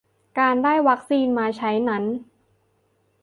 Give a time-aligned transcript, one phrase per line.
[0.39, 2.03] การได้วัคซีนมาใช้นั้น